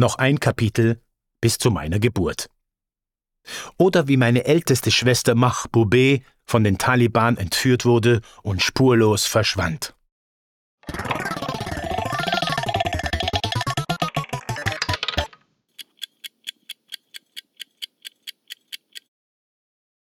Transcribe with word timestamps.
noch 0.00 0.16
ein 0.16 0.40
Kapitel 0.40 1.00
bis 1.40 1.58
zu 1.58 1.70
meiner 1.70 2.00
Geburt. 2.00 2.50
Oder 3.76 4.08
wie 4.08 4.16
meine 4.16 4.44
älteste 4.44 4.90
Schwester 4.90 5.34
Mahbube 5.34 6.22
von 6.44 6.64
den 6.64 6.78
Taliban 6.78 7.36
entführt 7.36 7.84
wurde 7.84 8.20
und 8.42 8.62
spurlos 8.62 9.26
verschwand. 9.26 9.94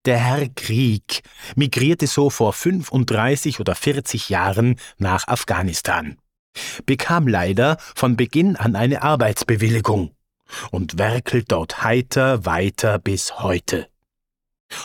Der 0.04 0.18
Herr 0.18 0.48
Krieg 0.50 1.22
migrierte 1.56 2.06
so 2.06 2.30
vor 2.30 2.52
35 2.52 3.58
oder 3.58 3.74
40 3.74 4.28
Jahren 4.28 4.78
nach 4.98 5.26
Afghanistan, 5.26 6.16
bekam 6.84 7.28
leider 7.28 7.76
von 7.94 8.16
Beginn 8.16 8.56
an 8.56 8.76
eine 8.76 9.02
Arbeitsbewilligung 9.02 10.12
und 10.70 10.98
werkelt 10.98 11.50
dort 11.52 11.82
heiter 11.82 12.44
weiter 12.44 12.98
bis 12.98 13.40
heute. 13.40 13.88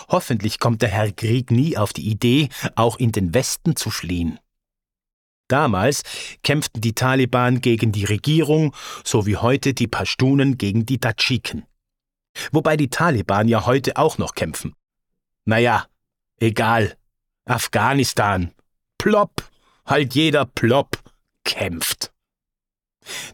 Hoffentlich 0.09 0.59
kommt 0.59 0.81
der 0.81 0.89
Herr 0.89 1.11
Krieg 1.11 1.51
nie 1.51 1.77
auf 1.77 1.93
die 1.93 2.07
Idee, 2.09 2.49
auch 2.75 2.97
in 2.97 3.11
den 3.11 3.33
Westen 3.33 3.75
zu 3.75 3.89
fliehen. 3.89 4.39
Damals 5.47 6.03
kämpften 6.43 6.81
die 6.81 6.93
Taliban 6.93 7.59
gegen 7.59 7.91
die 7.91 8.05
Regierung, 8.05 8.73
so 9.03 9.25
wie 9.25 9.35
heute 9.35 9.73
die 9.73 9.87
Pashtunen 9.87 10.57
gegen 10.57 10.85
die 10.85 10.97
Tadschiken. 10.97 11.65
Wobei 12.53 12.77
die 12.77 12.89
Taliban 12.89 13.49
ja 13.49 13.65
heute 13.65 13.97
auch 13.97 14.17
noch 14.17 14.33
kämpfen. 14.33 14.75
Naja, 15.43 15.87
egal. 16.39 16.95
Afghanistan. 17.45 18.51
Plopp. 18.97 19.49
Halt 19.85 20.15
jeder 20.15 20.45
Plopp 20.45 21.00
kämpft. 21.43 22.11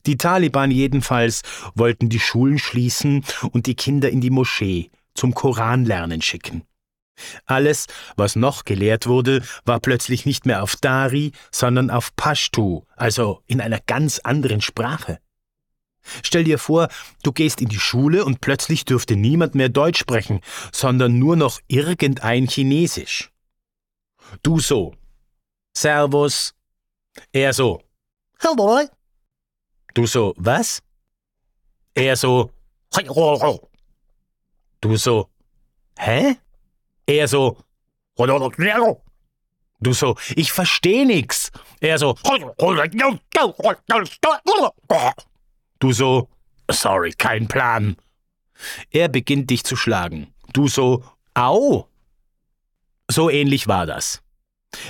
Die 0.06 0.18
Taliban 0.18 0.72
jedenfalls 0.72 1.42
wollten 1.76 2.10
die 2.10 2.20
Schulen 2.20 2.58
schließen 2.58 3.26
und 3.52 3.66
die 3.66 3.76
Kinder 3.76 4.10
in 4.10 4.22
die 4.22 4.30
Moschee 4.30 4.90
zum 5.14 5.34
Koranlernen 5.34 6.22
schicken. 6.22 6.64
Alles, 7.46 7.88
was 8.16 8.36
noch 8.36 8.64
gelehrt 8.64 9.08
wurde, 9.08 9.44
war 9.66 9.80
plötzlich 9.80 10.26
nicht 10.26 10.46
mehr 10.46 10.62
auf 10.62 10.76
Dari, 10.76 11.32
sondern 11.52 11.90
auf 11.90 12.16
Pashtu, 12.16 12.84
also 12.96 13.42
in 13.48 13.60
einer 13.60 13.80
ganz 13.80 14.20
anderen 14.20 14.62
Sprache. 14.62 15.20
Stell 16.24 16.44
dir 16.44 16.60
vor, 16.60 16.88
du 17.24 17.32
gehst 17.34 17.60
in 17.60 17.70
die 17.70 17.80
Schule 17.80 18.24
und 18.24 18.40
plötzlich 18.40 18.86
dürfte 18.86 19.16
niemand 19.16 19.56
mehr 19.56 19.70
Deutsch 19.70 20.00
sprechen, 20.00 20.42
sondern 20.72 21.20
nur 21.20 21.36
noch 21.36 21.60
irgendein 21.68 22.48
Chinesisch. 22.48 23.32
Du 24.44 24.60
so. 24.60 24.96
Servus. 25.76 26.54
Er 27.34 27.52
so. 27.52 27.82
Hello. 28.40 28.88
Du 29.94 30.06
so, 30.06 30.34
was? 30.38 30.82
Er 31.96 32.16
so. 32.16 32.52
Du 34.82 34.96
so. 34.98 35.30
Hä? 35.98 36.38
Er 37.08 37.28
so. 37.28 37.58
Du 39.80 39.94
so, 39.94 40.16
ich 40.36 40.52
versteh 40.52 41.06
nix. 41.06 41.52
Er 41.82 41.98
so. 41.98 42.16
Du 45.80 45.94
so, 45.94 46.30
sorry, 46.72 47.12
kein 47.14 47.48
Plan. 47.48 47.96
Er 48.92 49.08
beginnt 49.08 49.50
dich 49.50 49.64
zu 49.64 49.76
schlagen. 49.76 50.34
Du 50.54 50.68
so, 50.68 51.04
au. 51.34 51.88
So 53.10 53.30
ähnlich 53.30 53.68
war 53.68 53.86
das. 53.86 54.22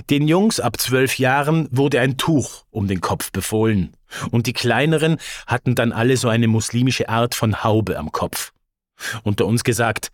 Den 0.10 0.28
Jungs 0.28 0.60
ab 0.60 0.80
zwölf 0.80 1.20
Jahren 1.20 1.68
wurde 1.72 2.00
ein 2.00 2.18
Tuch 2.18 2.66
um 2.72 2.88
den 2.88 3.02
Kopf 3.02 3.32
befohlen, 3.32 3.96
und 4.32 4.48
die 4.48 4.54
kleineren 4.54 5.18
hatten 5.46 5.76
dann 5.76 5.92
alle 5.92 6.18
so 6.18 6.30
eine 6.30 6.48
muslimische 6.48 7.10
Art 7.10 7.36
von 7.36 7.64
Haube 7.64 7.98
am 7.98 8.12
Kopf. 8.12 8.54
Unter 9.24 9.46
uns 9.46 9.64
gesagt, 9.64 10.10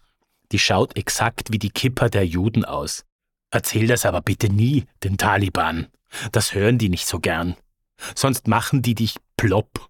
die 0.52 0.60
schaut 0.60 0.98
exakt 0.98 1.52
wie 1.52 1.60
die 1.60 1.72
Kipper 1.72 2.10
der 2.10 2.26
Juden 2.26 2.66
aus. 2.66 3.06
Erzähl 3.52 3.88
das 3.88 4.06
aber 4.06 4.22
bitte 4.22 4.50
nie 4.50 4.86
den 5.04 5.18
Taliban. 5.18 5.88
Das 6.32 6.54
hören 6.54 6.78
die 6.78 6.90
nicht 6.90 7.08
so 7.08 7.20
gern. 7.20 7.56
Sonst 8.16 8.48
machen 8.48 8.82
die 8.82 8.96
dich 8.96 9.16
plopp. 9.38 9.90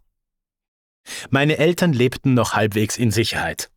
Meine 1.30 1.58
Eltern 1.58 1.94
lebten 1.94 2.34
noch 2.34 2.54
halbwegs 2.54 2.98
in 2.98 3.12
Sicherheit. 3.12 3.70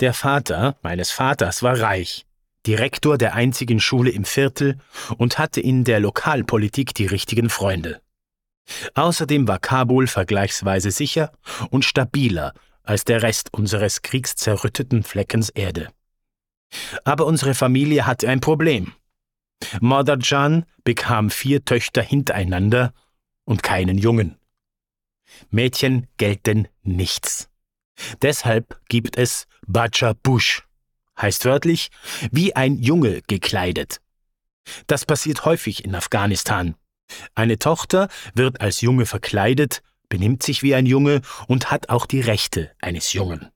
Der 0.00 0.14
Vater 0.14 0.76
meines 0.82 1.10
Vaters 1.10 1.62
war 1.62 1.78
reich, 1.78 2.26
Direktor 2.66 3.16
der 3.16 3.34
einzigen 3.34 3.80
Schule 3.80 4.10
im 4.10 4.24
Viertel 4.24 4.78
und 5.16 5.38
hatte 5.38 5.60
in 5.60 5.84
der 5.84 6.00
Lokalpolitik 6.00 6.94
die 6.94 7.06
richtigen 7.06 7.48
Freunde. 7.48 8.00
Außerdem 8.94 9.48
war 9.48 9.58
Kabul 9.58 10.06
vergleichsweise 10.06 10.90
sicher 10.90 11.32
und 11.70 11.84
stabiler 11.84 12.54
als 12.82 13.04
der 13.04 13.22
Rest 13.22 13.52
unseres 13.54 14.02
kriegszerrütteten 14.02 15.02
Fleckens 15.02 15.48
Erde. 15.48 15.88
Aber 17.04 17.26
unsere 17.26 17.54
Familie 17.54 18.06
hatte 18.06 18.28
ein 18.28 18.40
Problem. 18.40 18.92
Motherjan 19.80 20.64
bekam 20.84 21.30
vier 21.30 21.64
Töchter 21.64 22.02
hintereinander 22.02 22.92
und 23.44 23.62
keinen 23.62 23.98
Jungen. 23.98 24.36
Mädchen 25.50 26.06
gelten 26.16 26.68
nichts. 26.82 27.48
Deshalb 28.22 28.80
gibt 28.88 29.18
es 29.18 29.46
Bacha 29.66 30.14
Bush, 30.22 30.66
heißt 31.20 31.44
wörtlich 31.44 31.90
wie 32.30 32.54
ein 32.56 32.78
Junge 32.78 33.22
gekleidet. 33.22 34.00
Das 34.86 35.04
passiert 35.04 35.44
häufig 35.44 35.84
in 35.84 35.94
Afghanistan. 35.94 36.74
Eine 37.34 37.58
Tochter 37.58 38.08
wird 38.34 38.60
als 38.60 38.80
Junge 38.80 39.06
verkleidet, 39.06 39.82
benimmt 40.08 40.42
sich 40.42 40.62
wie 40.62 40.74
ein 40.74 40.86
Junge 40.86 41.22
und 41.48 41.70
hat 41.70 41.88
auch 41.88 42.06
die 42.06 42.20
Rechte 42.20 42.70
eines 42.80 43.12
Jungen. 43.12 43.48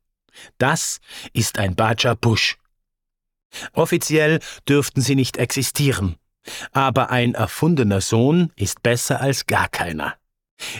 Das 0.59 1.01
ist 1.33 1.59
ein 1.59 1.77
Baja 1.77 2.15
Bush. 2.15 2.57
Offiziell 3.73 4.41
dürften 4.69 5.01
sie 5.01 5.15
nicht 5.15 5.37
existieren, 5.37 6.17
aber 6.73 7.11
ein 7.11 7.35
erfundener 7.35 8.01
Sohn 8.01 8.53
ist 8.57 8.83
besser 8.83 9.21
als 9.21 9.47
gar 9.47 9.69
keiner. 9.69 10.15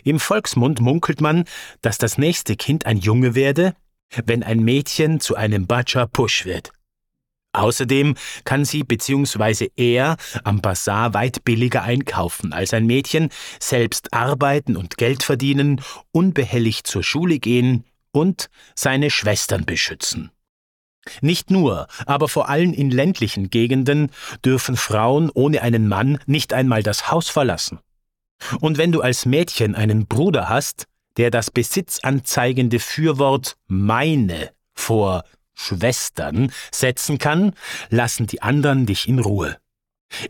Im 0.03 0.21
Volksmund 0.21 0.81
munkelt 0.81 1.21
man, 1.21 1.45
dass 1.83 1.99
das 1.99 2.19
nächste 2.19 2.57
Kind 2.57 2.87
ein 2.87 2.99
Junge 2.99 3.35
werde, 3.35 3.75
wenn 4.25 4.43
ein 4.43 4.61
Mädchen 4.61 5.21
zu 5.21 5.37
einem 5.37 5.67
Bacha 5.67 6.07
Push 6.07 6.45
wird. 6.45 6.73
Außerdem 7.53 8.17
kann 8.45 8.65
sie 8.65 8.83
bzw. 8.83 9.71
er 9.77 10.17
am 10.43 10.61
Bazar 10.61 11.15
weit 11.15 11.45
billiger 11.45 11.83
einkaufen 11.83 12.53
als 12.53 12.75
ein 12.75 12.87
Mädchen, 12.87 13.31
selbst 13.61 14.13
arbeiten 14.13 14.77
und 14.77 14.97
Geld 14.97 15.23
verdienen, 15.23 15.81
unbehelligt 16.11 16.87
zur 16.87 17.05
Schule 17.05 17.39
gehen 17.39 17.85
und 18.11 18.51
seine 18.75 19.11
Schwestern 19.11 19.65
beschützen. 19.65 20.31
Nicht 21.21 21.51
nur, 21.51 21.87
aber 22.07 22.29
vor 22.29 22.49
allem 22.49 22.73
in 22.73 22.91
ländlichen 22.91 23.51
Gegenden 23.51 24.11
dürfen 24.45 24.77
Frauen 24.77 25.31
ohne 25.33 25.63
einen 25.63 25.87
Mann 25.87 26.19
nicht 26.27 26.53
einmal 26.53 26.83
das 26.83 27.11
Haus 27.11 27.29
verlassen. 27.29 27.79
Und 28.61 28.79
wenn 28.79 28.91
du 28.91 29.01
als 29.01 29.27
Mädchen 29.27 29.75
einen 29.75 30.07
Bruder 30.07 30.49
hast, 30.49 30.87
der 31.17 31.31
das 31.31 31.51
besitzanzeigende 31.51 32.79
Fürwort 32.79 33.57
meine 33.67 34.51
vor 34.75 35.25
Schwestern 35.55 36.53
setzen 36.73 37.19
kann, 37.19 37.55
lassen 37.89 38.27
die 38.27 38.43
anderen 38.43 38.87
dich 38.87 39.09
in 39.09 39.21
Ruhe. 39.21 39.57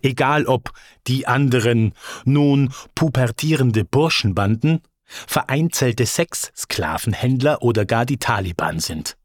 Egal 0.03 0.47
ob 0.47 0.73
die 1.07 1.27
anderen 1.27 1.95
nun 2.25 2.73
pubertierende 2.95 3.85
Burschenbanden, 3.85 4.83
vereinzelte 5.05 6.07
Sexsklavenhändler 6.07 7.63
oder 7.63 7.85
gar 7.85 8.07
die 8.07 8.19
Taliban 8.19 8.81
sind. 8.81 9.17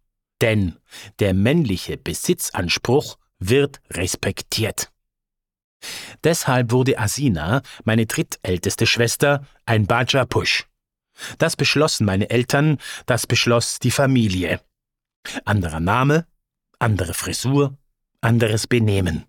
Denn 0.41 0.77
der 1.19 1.33
männliche 1.33 1.97
Besitzanspruch 1.97 3.17
wird 3.39 3.81
respektiert. 3.91 4.91
Deshalb 6.23 6.71
wurde 6.71 6.99
Asina, 6.99 7.61
meine 7.85 8.05
drittälteste 8.05 8.85
Schwester, 8.85 9.45
ein 9.65 9.87
Baja 9.87 10.25
Push. 10.25 10.65
Das 11.37 11.55
beschlossen 11.55 12.05
meine 12.05 12.29
Eltern, 12.29 12.77
das 13.05 13.27
beschloss 13.27 13.79
die 13.79 13.91
Familie. 13.91 14.61
Anderer 15.45 15.79
Name, 15.79 16.25
andere 16.79 17.13
Frisur, 17.13 17.77
anderes 18.21 18.67
Benehmen. 18.67 19.25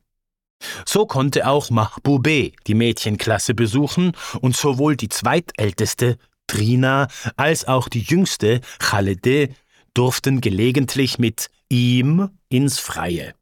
So 0.85 1.06
konnte 1.06 1.49
auch 1.49 1.70
Mahbube 1.70 2.53
die 2.67 2.75
Mädchenklasse 2.75 3.55
besuchen 3.55 4.12
und 4.41 4.56
sowohl 4.56 4.97
die 4.97 5.09
zweitälteste, 5.09 6.19
Trina, 6.47 7.09
als 7.37 7.67
auch 7.67 7.88
die 7.88 8.03
jüngste, 8.03 8.61
Khalede, 8.79 9.50
durften 9.94 10.41
gelegentlich 10.41 11.19
mit 11.19 11.50
ihm 11.69 12.31
ins 12.49 12.79
Freie. 12.79 13.35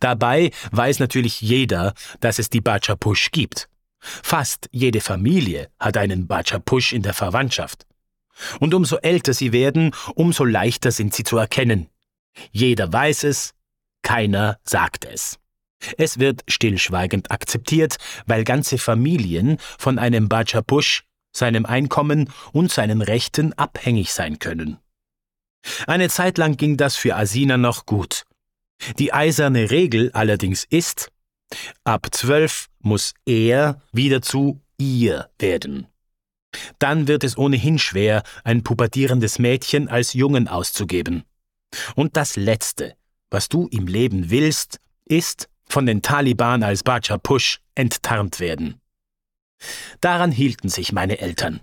Dabei 0.00 0.50
weiß 0.70 0.98
natürlich 0.98 1.40
jeder, 1.40 1.94
dass 2.20 2.38
es 2.38 2.48
die 2.48 2.60
Bachapush 2.60 3.30
gibt. 3.32 3.68
Fast 4.00 4.68
jede 4.72 5.00
Familie 5.00 5.70
hat 5.78 5.96
einen 5.96 6.26
Bachapush 6.26 6.92
in 6.92 7.02
der 7.02 7.14
Verwandtschaft. 7.14 7.86
Und 8.60 8.74
umso 8.74 8.96
älter 8.98 9.34
sie 9.34 9.52
werden, 9.52 9.92
umso 10.14 10.44
leichter 10.44 10.92
sind 10.92 11.14
sie 11.14 11.24
zu 11.24 11.36
erkennen. 11.36 11.88
Jeder 12.52 12.92
weiß 12.92 13.24
es, 13.24 13.54
keiner 14.02 14.58
sagt 14.62 15.04
es. 15.04 15.38
Es 15.96 16.18
wird 16.18 16.42
stillschweigend 16.48 17.30
akzeptiert, 17.30 17.98
weil 18.26 18.44
ganze 18.44 18.78
Familien 18.78 19.58
von 19.78 19.98
einem 19.98 20.28
Bachapush 20.28 21.04
seinem 21.32 21.66
Einkommen 21.66 22.30
und 22.52 22.72
seinen 22.72 23.02
Rechten 23.02 23.52
abhängig 23.54 24.12
sein 24.12 24.38
können. 24.38 24.78
Eine 25.86 26.08
Zeit 26.08 26.38
lang 26.38 26.56
ging 26.56 26.76
das 26.76 26.96
für 26.96 27.16
Asina 27.16 27.56
noch 27.56 27.86
gut. 27.86 28.24
Die 28.98 29.12
eiserne 29.12 29.70
Regel 29.70 30.10
allerdings 30.12 30.64
ist, 30.64 31.10
ab 31.84 32.08
zwölf 32.12 32.68
muss 32.80 33.14
er 33.26 33.80
wieder 33.92 34.22
zu 34.22 34.60
ihr 34.78 35.30
werden. 35.38 35.86
Dann 36.78 37.08
wird 37.08 37.24
es 37.24 37.36
ohnehin 37.36 37.78
schwer, 37.78 38.22
ein 38.44 38.62
pubertierendes 38.62 39.38
Mädchen 39.38 39.88
als 39.88 40.12
Jungen 40.14 40.48
auszugeben. 40.48 41.24
Und 41.94 42.16
das 42.16 42.36
Letzte, 42.36 42.96
was 43.30 43.48
du 43.48 43.68
im 43.68 43.86
Leben 43.86 44.30
willst, 44.30 44.80
ist, 45.04 45.48
von 45.68 45.84
den 45.84 46.00
Taliban 46.00 46.62
als 46.62 46.82
Bacha 46.82 47.18
Push 47.18 47.60
enttarnt 47.74 48.40
werden. 48.40 48.80
Daran 50.00 50.32
hielten 50.32 50.68
sich 50.68 50.92
meine 50.92 51.18
Eltern. 51.18 51.60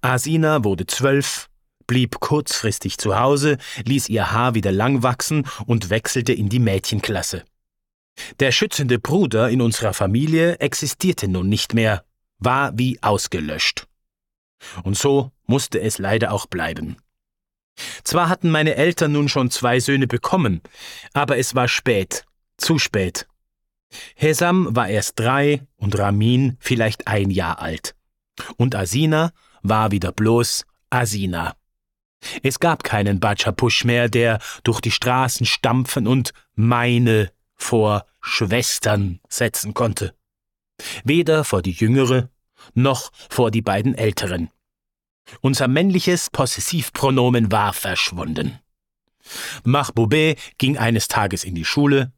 Asina 0.00 0.64
wurde 0.64 0.86
zwölf, 0.86 1.48
blieb 1.86 2.20
kurzfristig 2.20 2.98
zu 2.98 3.18
Hause, 3.18 3.58
ließ 3.84 4.08
ihr 4.08 4.30
Haar 4.30 4.54
wieder 4.54 4.72
lang 4.72 5.02
wachsen 5.02 5.46
und 5.66 5.90
wechselte 5.90 6.32
in 6.32 6.48
die 6.48 6.58
Mädchenklasse. 6.58 7.44
Der 8.38 8.52
schützende 8.52 8.98
Bruder 8.98 9.50
in 9.50 9.60
unserer 9.60 9.92
Familie 9.92 10.56
existierte 10.56 11.28
nun 11.28 11.48
nicht 11.48 11.74
mehr, 11.74 12.04
war 12.38 12.76
wie 12.78 13.02
ausgelöscht. 13.02 13.86
Und 14.82 14.96
so 14.96 15.32
musste 15.46 15.80
es 15.80 15.98
leider 15.98 16.32
auch 16.32 16.46
bleiben. 16.46 16.96
Zwar 18.04 18.28
hatten 18.28 18.50
meine 18.50 18.74
Eltern 18.74 19.12
nun 19.12 19.28
schon 19.28 19.50
zwei 19.50 19.80
Söhne 19.80 20.06
bekommen, 20.06 20.60
aber 21.12 21.38
es 21.38 21.54
war 21.54 21.68
spät, 21.68 22.24
zu 22.56 22.78
spät. 22.78 23.26
Hesam 24.14 24.74
war 24.76 24.88
erst 24.88 25.18
drei 25.18 25.66
und 25.76 25.98
Ramin 25.98 26.56
vielleicht 26.60 27.08
ein 27.08 27.30
Jahr 27.30 27.60
alt. 27.60 27.94
Und 28.56 28.74
Asina 28.74 29.32
war 29.62 29.90
wieder 29.90 30.12
bloß 30.12 30.64
Asina. 30.90 31.54
Es 32.42 32.60
gab 32.60 32.84
keinen 32.84 33.18
Batschapusch 33.18 33.84
mehr, 33.84 34.08
der 34.08 34.40
durch 34.62 34.80
die 34.80 34.90
Straßen 34.90 35.46
stampfen 35.46 36.06
und 36.06 36.32
meine 36.54 37.32
vor 37.62 38.06
Schwestern 38.20 39.20
setzen 39.28 39.74
konnte. 39.74 40.14
Weder 41.04 41.44
vor 41.44 41.62
die 41.62 41.72
jüngere 41.72 42.30
noch 42.74 43.10
vor 43.28 43.50
die 43.50 43.62
beiden 43.62 43.94
älteren. 43.94 44.50
Unser 45.40 45.68
männliches 45.68 46.30
Possessivpronomen 46.30 47.52
war 47.52 47.72
verschwunden. 47.72 48.58
Mahboubé 49.64 50.36
ging 50.58 50.78
eines 50.78 51.08
Tages 51.08 51.44
in 51.44 51.54
die 51.54 51.64
Schule, 51.64 52.12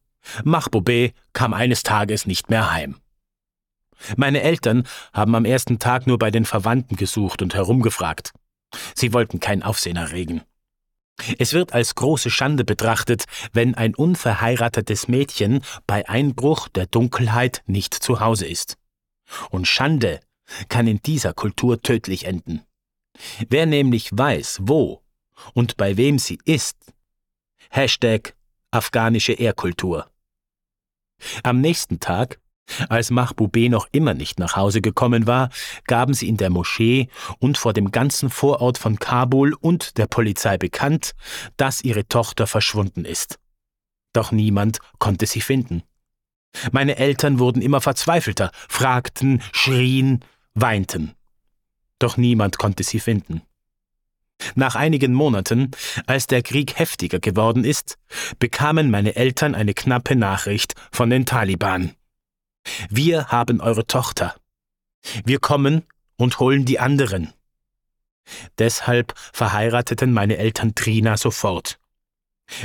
Mahboubé 0.44 1.12
kam 1.32 1.52
eines 1.52 1.82
Tages 1.82 2.26
nicht 2.26 2.48
mehr 2.48 2.72
heim. 2.72 2.96
Meine 4.16 4.42
Eltern 4.42 4.84
haben 5.12 5.34
am 5.34 5.44
ersten 5.44 5.78
Tag 5.78 6.06
nur 6.06 6.18
bei 6.18 6.30
den 6.30 6.44
Verwandten 6.44 6.96
gesucht 6.96 7.42
und 7.42 7.54
herumgefragt. 7.54 8.32
Sie 8.94 9.12
wollten 9.12 9.40
kein 9.40 9.62
Aufsehen 9.62 9.96
erregen. 9.96 10.42
Es 11.38 11.52
wird 11.52 11.72
als 11.72 11.94
große 11.94 12.30
Schande 12.30 12.64
betrachtet, 12.64 13.24
wenn 13.52 13.74
ein 13.74 13.94
unverheiratetes 13.94 15.08
Mädchen 15.08 15.62
bei 15.86 16.08
Einbruch 16.08 16.68
der 16.68 16.86
Dunkelheit 16.86 17.62
nicht 17.66 17.94
zu 17.94 18.20
Hause 18.20 18.46
ist. 18.46 18.76
Und 19.50 19.68
Schande 19.68 20.20
kann 20.68 20.86
in 20.86 21.00
dieser 21.02 21.32
Kultur 21.32 21.80
tödlich 21.80 22.26
enden. 22.26 22.62
Wer 23.48 23.66
nämlich 23.66 24.10
weiß, 24.12 24.60
wo 24.62 25.02
und 25.54 25.76
bei 25.76 25.96
wem 25.96 26.18
sie 26.18 26.38
ist, 26.44 26.76
Hashtag 27.70 28.34
afghanische 28.70 29.32
Ehrkultur. 29.32 30.10
Am 31.42 31.60
nächsten 31.60 32.00
Tag, 32.00 32.40
als 32.88 33.10
Mahboubé 33.10 33.68
noch 33.68 33.88
immer 33.92 34.14
nicht 34.14 34.38
nach 34.38 34.56
Hause 34.56 34.80
gekommen 34.80 35.26
war, 35.26 35.50
gaben 35.86 36.14
sie 36.14 36.28
in 36.28 36.36
der 36.36 36.50
Moschee 36.50 37.08
und 37.38 37.58
vor 37.58 37.72
dem 37.72 37.90
ganzen 37.90 38.30
Vorort 38.30 38.78
von 38.78 38.98
Kabul 38.98 39.54
und 39.54 39.98
der 39.98 40.06
Polizei 40.06 40.58
bekannt, 40.58 41.12
dass 41.56 41.82
ihre 41.82 42.06
Tochter 42.06 42.46
verschwunden 42.46 43.04
ist. 43.04 43.38
Doch 44.12 44.32
niemand 44.32 44.78
konnte 44.98 45.26
sie 45.26 45.40
finden. 45.40 45.82
Meine 46.70 46.96
Eltern 46.96 47.38
wurden 47.38 47.62
immer 47.62 47.80
verzweifelter, 47.80 48.50
fragten, 48.68 49.42
schrien, 49.52 50.20
weinten. 50.54 51.14
Doch 51.98 52.16
niemand 52.16 52.58
konnte 52.58 52.82
sie 52.82 53.00
finden. 53.00 53.42
Nach 54.54 54.74
einigen 54.74 55.14
Monaten, 55.14 55.70
als 56.06 56.26
der 56.26 56.42
Krieg 56.42 56.78
heftiger 56.78 57.20
geworden 57.20 57.64
ist, 57.64 57.96
bekamen 58.38 58.90
meine 58.90 59.14
Eltern 59.14 59.54
eine 59.54 59.72
knappe 59.72 60.16
Nachricht 60.16 60.74
von 60.90 61.10
den 61.10 61.26
Taliban. 61.26 61.94
Wir 62.90 63.28
haben 63.28 63.60
eure 63.60 63.86
Tochter. 63.86 64.34
Wir 65.24 65.38
kommen 65.38 65.82
und 66.16 66.38
holen 66.38 66.64
die 66.64 66.78
anderen. 66.78 67.32
Deshalb 68.58 69.14
verheirateten 69.32 70.12
meine 70.12 70.36
Eltern 70.36 70.74
Trina 70.74 71.16
sofort. 71.16 71.78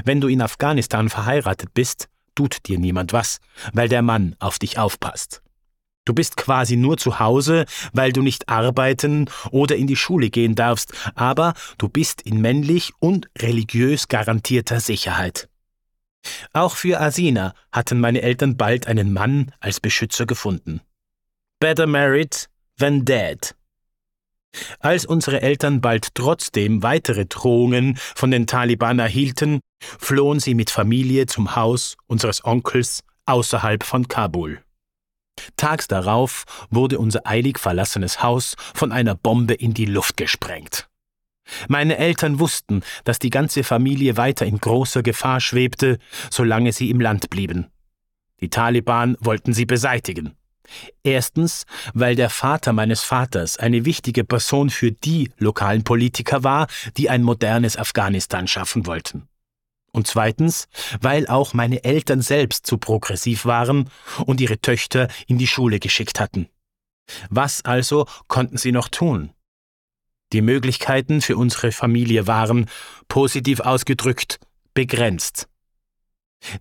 Wenn 0.04 0.22
du 0.22 0.28
in 0.28 0.42
Afghanistan 0.42 1.10
verheiratet 1.10 1.74
bist, 1.74 2.10
tut 2.36 2.68
dir 2.68 2.78
niemand 2.78 3.14
was, 3.14 3.40
weil 3.74 3.90
der 3.90 4.02
Mann 4.02 4.36
auf 4.40 4.60
dich 4.60 4.78
aufpasst. 4.78 5.42
Du 6.06 6.14
bist 6.14 6.38
quasi 6.38 6.78
nur 6.78 6.98
zu 6.98 7.20
Hause, 7.20 7.66
weil 7.92 8.14
du 8.14 8.22
nicht 8.22 8.48
arbeiten 8.48 9.30
oder 9.52 9.76
in 9.76 9.88
die 9.88 9.98
Schule 9.98 10.30
gehen 10.30 10.56
darfst, 10.56 10.94
aber 11.16 11.54
du 11.78 11.90
bist 11.90 12.22
in 12.22 12.40
männlich 12.40 12.94
und 13.00 13.28
religiös 13.38 14.08
garantierter 14.08 14.80
Sicherheit. 14.80 15.50
Auch 16.54 16.76
für 16.76 17.00
Asina 17.00 17.54
hatten 17.72 18.00
meine 18.00 18.22
Eltern 18.22 18.58
bald 18.58 18.88
einen 18.88 19.14
Mann 19.14 19.52
als 19.60 19.80
Beschützer 19.80 20.26
gefunden. 20.26 20.82
Better 21.60 21.88
married 21.88 22.50
than 22.78 23.06
dead. 23.06 23.56
Als 24.80 25.06
unsere 25.06 25.42
Eltern 25.42 25.82
bald 25.82 26.16
trotzdem 26.16 26.84
weitere 26.84 27.26
Drohungen 27.26 27.98
von 28.16 28.32
den 28.32 28.48
Taliban 28.48 29.00
erhielten, 29.00 29.60
flohen 29.80 30.40
sie 30.40 30.54
mit 30.54 30.70
Familie 30.70 31.26
zum 31.26 31.56
Haus 31.56 31.98
unseres 32.08 32.44
Onkels 32.44 33.04
außerhalb 33.26 33.84
von 33.84 34.08
Kabul. 34.08 34.64
Tags 35.56 35.88
darauf 35.88 36.46
wurde 36.70 36.98
unser 36.98 37.28
eilig 37.28 37.60
verlassenes 37.60 38.24
Haus 38.24 38.56
von 38.74 38.92
einer 38.92 39.16
Bombe 39.16 39.54
in 39.54 39.74
die 39.74 39.86
Luft 39.86 40.18
gesprengt. 40.18 40.88
Meine 41.68 41.98
Eltern 41.98 42.40
wussten, 42.40 42.82
dass 43.04 43.20
die 43.20 43.30
ganze 43.30 43.64
Familie 43.64 44.18
weiter 44.18 44.46
in 44.46 44.60
großer 44.60 45.04
Gefahr 45.04 45.40
schwebte, 45.40 45.98
solange 46.30 46.72
sie 46.72 46.90
im 46.90 47.00
Land 47.00 47.30
blieben. 47.30 47.68
Die 48.42 48.50
Taliban 48.50 49.18
wollten 49.20 49.54
sie 49.54 49.66
beseitigen. 49.66 50.36
Erstens, 51.04 51.66
weil 51.94 52.16
der 52.16 52.30
Vater 52.30 52.74
meines 52.74 53.02
Vaters 53.02 53.58
eine 53.58 53.86
wichtige 53.86 54.24
Person 54.24 54.70
für 54.70 54.92
die 54.92 55.32
lokalen 55.38 55.84
Politiker 55.84 56.44
war, 56.44 56.68
die 56.98 57.10
ein 57.10 57.24
modernes 57.24 57.78
Afghanistan 57.78 58.48
schaffen 58.48 58.86
wollten. 58.86 59.28
Und 59.94 60.08
zweitens, 60.08 60.68
weil 61.02 61.28
auch 61.28 61.54
meine 61.54 61.84
Eltern 61.84 62.22
selbst 62.22 62.68
zu 62.68 62.78
progressiv 62.78 63.46
waren 63.46 63.90
und 64.26 64.42
ihre 64.42 64.60
Töchter 64.60 65.08
in 65.26 65.38
die 65.38 65.48
Schule 65.48 65.80
geschickt 65.80 66.20
hatten. 66.20 66.50
Was 67.30 67.64
also 67.64 68.06
konnten 68.28 68.58
sie 68.58 68.74
noch 68.74 68.90
tun? 68.90 69.32
Die 70.34 70.42
Möglichkeiten 70.42 71.22
für 71.22 71.38
unsere 71.38 71.72
Familie 71.72 72.28
waren, 72.28 72.70
positiv 73.08 73.62
ausgedrückt, 73.62 74.40
begrenzt. 74.74 75.48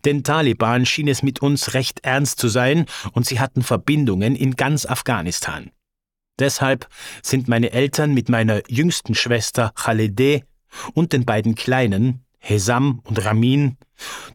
Den 0.04 0.24
Taliban 0.24 0.86
schien 0.86 1.08
es 1.08 1.22
mit 1.22 1.42
uns 1.42 1.74
recht 1.74 2.00
ernst 2.04 2.38
zu 2.38 2.48
sein 2.48 2.86
und 3.12 3.26
sie 3.26 3.40
hatten 3.40 3.62
Verbindungen 3.62 4.34
in 4.34 4.56
ganz 4.56 4.86
Afghanistan. 4.86 5.70
Deshalb 6.38 6.88
sind 7.22 7.48
meine 7.48 7.72
Eltern 7.72 8.14
mit 8.14 8.28
meiner 8.28 8.62
jüngsten 8.70 9.14
Schwester 9.14 9.72
Khalideh 9.74 10.44
und 10.94 11.12
den 11.12 11.24
beiden 11.24 11.54
Kleinen 11.54 12.26
Hesam 12.38 13.00
und 13.04 13.24
Ramin, 13.24 13.76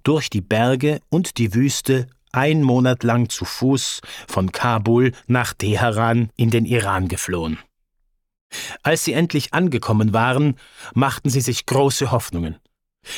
durch 0.04 0.30
die 0.30 0.42
Berge 0.42 1.00
und 1.10 1.38
die 1.38 1.54
Wüste 1.54 2.08
ein 2.34 2.62
Monat 2.62 3.04
lang 3.04 3.30
zu 3.30 3.46
Fuß 3.46 4.02
von 4.28 4.52
Kabul 4.52 5.14
nach 5.28 5.54
Teheran 5.54 6.30
in 6.36 6.50
den 6.50 6.66
Iran 6.66 7.08
geflohen. 7.08 7.60
Als 8.84 9.04
sie 9.04 9.14
endlich 9.14 9.54
angekommen 9.54 10.14
waren, 10.14 10.58
machten 10.94 11.30
sie 11.30 11.42
sich 11.42 11.66
große 11.66 12.12
Hoffnungen. 12.12 12.58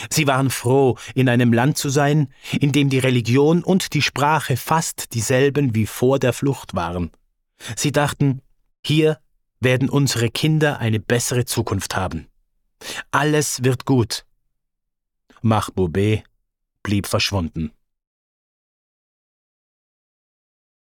Sie 0.10 0.28
waren 0.28 0.50
froh, 0.50 0.98
in 1.14 1.28
einem 1.28 1.52
Land 1.52 1.78
zu 1.78 1.90
sein, 1.90 2.30
in 2.60 2.72
dem 2.72 2.90
die 2.90 3.00
Religion 3.00 3.64
und 3.64 3.94
die 3.94 4.02
Sprache 4.02 4.56
fast 4.56 5.14
dieselben 5.14 5.76
wie 5.76 5.88
vor 5.88 6.20
der 6.20 6.34
Flucht 6.34 6.74
waren. 6.74 7.12
Sie 7.76 7.92
dachten, 7.92 8.42
hier 8.86 9.20
werden 9.60 9.90
unsere 9.90 10.30
Kinder 10.30 10.80
eine 10.80 11.00
bessere 11.00 11.46
Zukunft 11.46 11.96
haben. 11.96 12.28
Alles 13.12 13.64
wird 13.64 13.86
gut. 13.86 14.26
Mahboubé 15.42 16.24
blieb 16.84 17.08
verschwunden. 17.08 17.72